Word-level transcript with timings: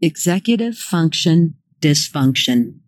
Executive 0.00 0.78
function 0.78 1.54
dysfunction. 1.80 2.78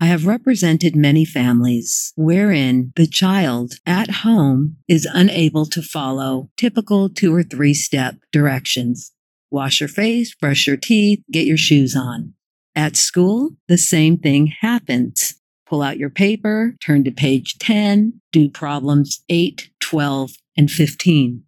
I 0.00 0.06
have 0.06 0.26
represented 0.26 0.96
many 0.96 1.24
families 1.24 2.12
wherein 2.16 2.92
the 2.96 3.06
child 3.06 3.74
at 3.86 4.10
home 4.10 4.76
is 4.88 5.08
unable 5.14 5.66
to 5.66 5.80
follow 5.80 6.50
typical 6.56 7.08
two 7.08 7.32
or 7.32 7.44
three 7.44 7.74
step 7.74 8.16
directions. 8.32 9.12
Wash 9.52 9.78
your 9.78 9.88
face, 9.88 10.34
brush 10.34 10.66
your 10.66 10.76
teeth, 10.76 11.22
get 11.30 11.46
your 11.46 11.56
shoes 11.56 11.94
on. 11.94 12.34
At 12.74 12.96
school, 12.96 13.50
the 13.68 13.78
same 13.78 14.18
thing 14.18 14.52
happens. 14.62 15.36
Pull 15.64 15.80
out 15.80 15.96
your 15.96 16.10
paper, 16.10 16.74
turn 16.84 17.04
to 17.04 17.12
page 17.12 17.56
10, 17.60 18.20
do 18.32 18.50
problems 18.50 19.22
8, 19.28 19.70
12, 19.78 20.32
and 20.56 20.68
15. 20.72 21.44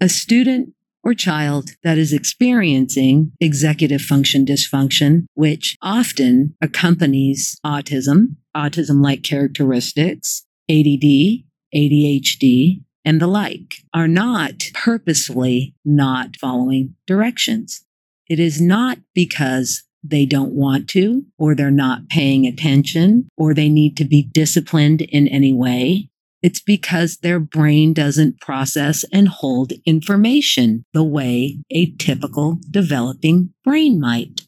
A 0.00 0.08
student 0.08 0.74
or 1.02 1.14
child 1.14 1.70
that 1.82 1.98
is 1.98 2.12
experiencing 2.12 3.32
executive 3.40 4.00
function 4.00 4.44
dysfunction, 4.44 5.26
which 5.34 5.76
often 5.82 6.54
accompanies 6.60 7.56
autism, 7.64 8.36
autism 8.56 9.02
like 9.02 9.22
characteristics, 9.22 10.44
ADD, 10.70 11.42
ADHD, 11.74 12.82
and 13.04 13.20
the 13.20 13.26
like, 13.26 13.76
are 13.92 14.08
not 14.08 14.70
purposefully 14.74 15.74
not 15.84 16.36
following 16.36 16.94
directions. 17.06 17.84
It 18.28 18.38
is 18.38 18.60
not 18.60 18.98
because 19.14 19.82
they 20.04 20.26
don't 20.26 20.52
want 20.52 20.88
to, 20.90 21.24
or 21.38 21.54
they're 21.54 21.70
not 21.70 22.08
paying 22.08 22.46
attention, 22.46 23.28
or 23.36 23.54
they 23.54 23.68
need 23.68 23.96
to 23.96 24.04
be 24.04 24.22
disciplined 24.22 25.02
in 25.02 25.28
any 25.28 25.52
way. 25.52 26.08
It's 26.42 26.60
because 26.60 27.18
their 27.18 27.38
brain 27.38 27.92
doesn't 27.92 28.40
process 28.40 29.04
and 29.12 29.28
hold 29.28 29.72
information 29.86 30.84
the 30.92 31.04
way 31.04 31.58
a 31.70 31.92
typical 31.92 32.58
developing 32.70 33.54
brain 33.64 34.00
might. 34.00 34.42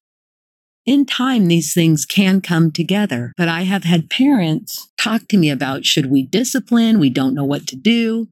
In 0.86 1.06
time, 1.06 1.46
these 1.46 1.72
things 1.72 2.04
can 2.04 2.40
come 2.42 2.70
together, 2.70 3.32
but 3.38 3.48
I 3.48 3.62
have 3.62 3.84
had 3.84 4.10
parents 4.10 4.88
talk 4.98 5.28
to 5.28 5.38
me 5.38 5.48
about 5.48 5.86
should 5.86 6.10
we 6.10 6.26
discipline? 6.26 6.98
We 6.98 7.08
don't 7.08 7.34
know 7.34 7.44
what 7.44 7.66
to 7.68 7.76
do. 7.76 8.28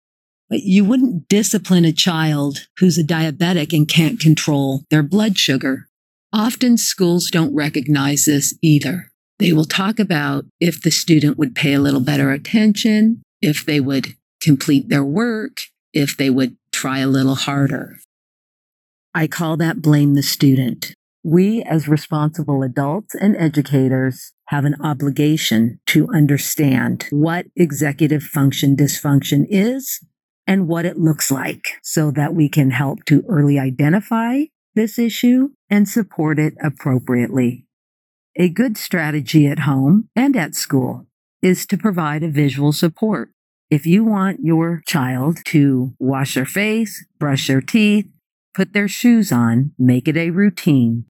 But 0.51 0.65
you 0.65 0.85
wouldn't 0.85 1.29
discipline 1.29 1.87
a 1.87 1.93
child 1.93 2.67
who's 2.79 2.99
a 2.99 3.05
diabetic 3.05 3.73
and 3.73 3.89
can't 3.89 4.21
control 4.21 4.83
their 4.91 5.03
blood 5.03 5.39
sugar. 5.39 5.87
Often 6.31 6.77
schools 6.77 7.31
don't 7.31 7.55
recognize 7.55 8.27
this 8.27 8.55
either. 8.61 9.13
They 9.39 9.55
will 9.55 9.65
talk 9.65 9.99
about 9.99 10.45
if 10.61 10.83
the 10.83 10.91
student 10.91 11.39
would 11.39 11.55
pay 11.55 11.73
a 11.73 11.81
little 11.81 12.01
better 12.01 12.33
attention, 12.33 13.23
if 13.43 13.67
they 13.67 13.81
would 13.81 14.15
complete 14.41 14.89
their 14.89 15.05
work, 15.05 15.59
if 15.93 16.17
they 16.17 16.31
would 16.31 16.57
try 16.73 17.01
a 17.01 17.07
little 17.07 17.35
harder. 17.35 17.99
I 19.15 19.27
call 19.27 19.57
that 19.59 19.83
blame 19.83 20.15
the 20.15 20.23
student. 20.23 20.95
We, 21.23 21.63
as 21.63 21.87
responsible 21.87 22.63
adults 22.63 23.15
and 23.15 23.37
educators, 23.37 24.33
have 24.47 24.65
an 24.65 24.77
obligation 24.83 25.81
to 25.87 26.09
understand 26.13 27.07
what 27.11 27.47
executive 27.55 28.23
function 28.23 28.75
dysfunction 28.75 29.47
is 29.49 30.01
and 30.47 30.67
what 30.67 30.85
it 30.85 30.99
looks 30.99 31.31
like 31.31 31.75
so 31.83 32.11
that 32.11 32.35
we 32.35 32.49
can 32.49 32.71
help 32.71 33.05
to 33.05 33.23
early 33.29 33.59
identify 33.59 34.45
this 34.75 34.99
issue 34.99 35.51
and 35.71 35.89
support 35.89 36.39
it 36.39 36.55
appropriately. 36.63 37.67
A 38.37 38.49
good 38.49 38.77
strategy 38.77 39.47
at 39.47 39.61
home 39.61 40.09
and 40.17 40.35
at 40.37 40.55
school 40.55 41.07
is 41.43 41.67
to 41.67 41.77
provide 41.77 42.23
a 42.23 42.29
visual 42.29 42.73
support. 42.73 43.31
If 43.71 43.87
you 43.87 44.05
want 44.05 44.41
your 44.43 44.83
child 44.87 45.39
to 45.47 45.95
wash 45.99 46.35
their 46.35 46.47
face, 46.47 47.05
brush 47.19 47.49
their 47.49 47.61
teeth, 47.61 48.07
put 48.55 48.73
their 48.73 48.89
shoes 48.89 49.33
on, 49.33 49.73
make 49.79 50.07
it 50.07 50.17
a 50.17 50.31
routine. 50.31 51.07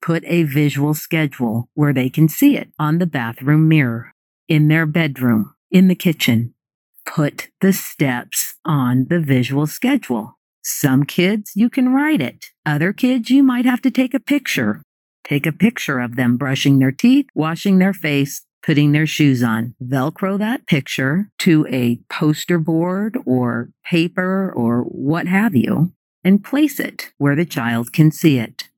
Put 0.00 0.24
a 0.26 0.44
visual 0.44 0.94
schedule 0.94 1.68
where 1.74 1.92
they 1.92 2.08
can 2.08 2.28
see 2.28 2.56
it 2.56 2.70
on 2.78 2.98
the 2.98 3.06
bathroom 3.06 3.68
mirror, 3.68 4.12
in 4.48 4.68
their 4.68 4.86
bedroom, 4.86 5.54
in 5.70 5.88
the 5.88 5.94
kitchen. 5.94 6.54
Put 7.04 7.50
the 7.60 7.72
steps 7.72 8.54
on 8.64 9.06
the 9.10 9.20
visual 9.20 9.66
schedule. 9.66 10.38
Some 10.62 11.04
kids, 11.04 11.52
you 11.54 11.70
can 11.70 11.94
write 11.94 12.20
it. 12.20 12.46
Other 12.64 12.92
kids, 12.92 13.30
you 13.30 13.42
might 13.42 13.64
have 13.64 13.82
to 13.82 13.90
take 13.90 14.14
a 14.14 14.20
picture. 14.20 14.82
Take 15.24 15.46
a 15.46 15.52
picture 15.52 15.98
of 16.00 16.16
them 16.16 16.36
brushing 16.36 16.78
their 16.78 16.92
teeth, 16.92 17.26
washing 17.34 17.78
their 17.78 17.92
face, 17.92 18.44
putting 18.68 18.92
their 18.92 19.06
shoes 19.06 19.42
on. 19.42 19.74
Velcro 19.82 20.38
that 20.38 20.66
picture 20.66 21.30
to 21.38 21.66
a 21.70 21.98
poster 22.10 22.58
board 22.58 23.16
or 23.24 23.70
paper 23.82 24.52
or 24.54 24.82
what 24.82 25.26
have 25.26 25.56
you, 25.56 25.90
and 26.22 26.44
place 26.44 26.78
it 26.78 27.08
where 27.16 27.34
the 27.34 27.46
child 27.46 27.94
can 27.94 28.10
see 28.10 28.38
it. 28.38 28.68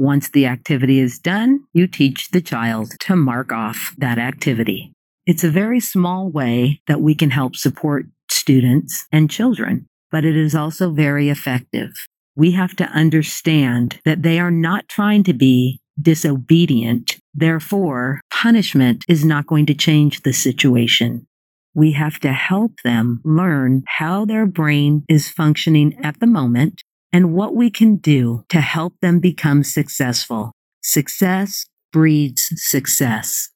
Once 0.00 0.28
the 0.28 0.46
activity 0.46 0.98
is 0.98 1.20
done, 1.20 1.60
you 1.72 1.86
teach 1.86 2.30
the 2.30 2.40
child 2.40 2.90
to 2.98 3.14
mark 3.14 3.52
off 3.52 3.94
that 3.96 4.18
activity. 4.18 4.92
It's 5.26 5.44
a 5.44 5.50
very 5.62 5.78
small 5.78 6.28
way 6.28 6.82
that 6.88 7.00
we 7.00 7.14
can 7.14 7.30
help 7.30 7.54
support 7.54 8.06
students 8.28 9.06
and 9.12 9.30
children, 9.30 9.86
but 10.10 10.24
it 10.24 10.36
is 10.36 10.56
also 10.56 10.90
very 10.90 11.28
effective. 11.28 11.92
We 12.34 12.50
have 12.50 12.74
to 12.76 12.84
understand 12.86 14.00
that 14.04 14.24
they 14.24 14.40
are 14.40 14.50
not 14.50 14.88
trying 14.88 15.22
to 15.22 15.32
be 15.32 15.80
disobedient. 16.00 17.16
Therefore, 17.32 18.20
punishment 18.42 19.02
is 19.08 19.24
not 19.24 19.46
going 19.46 19.64
to 19.64 19.74
change 19.74 20.20
the 20.20 20.32
situation. 20.32 21.26
We 21.74 21.92
have 21.92 22.20
to 22.20 22.32
help 22.32 22.72
them 22.84 23.22
learn 23.24 23.82
how 23.86 24.26
their 24.26 24.44
brain 24.44 25.04
is 25.08 25.30
functioning 25.30 25.98
at 26.02 26.20
the 26.20 26.26
moment 26.26 26.82
and 27.14 27.32
what 27.32 27.54
we 27.54 27.70
can 27.70 27.96
do 27.96 28.44
to 28.50 28.60
help 28.60 28.92
them 29.00 29.20
become 29.20 29.64
successful. 29.64 30.52
Success 30.82 31.64
breeds 31.92 32.50
success. 32.56 33.48